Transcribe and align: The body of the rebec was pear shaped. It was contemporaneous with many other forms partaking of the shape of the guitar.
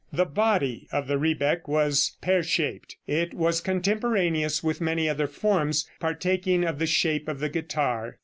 The 0.11 0.25
body 0.25 0.87
of 0.91 1.05
the 1.07 1.19
rebec 1.19 1.67
was 1.67 2.17
pear 2.21 2.41
shaped. 2.41 2.95
It 3.05 3.35
was 3.35 3.61
contemporaneous 3.61 4.63
with 4.63 4.81
many 4.81 5.07
other 5.07 5.27
forms 5.27 5.87
partaking 5.99 6.63
of 6.63 6.79
the 6.79 6.87
shape 6.87 7.27
of 7.27 7.39
the 7.39 7.49
guitar. 7.49 8.17